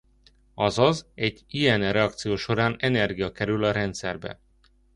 [0.55, 4.39] Azaz egy ilyen reakció során energia kerül a rendszerbe.